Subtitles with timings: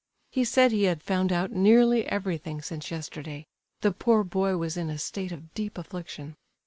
[0.31, 3.45] He said he had found out nearly everything since yesterday;
[3.81, 6.35] the poor boy was in a state of deep affliction.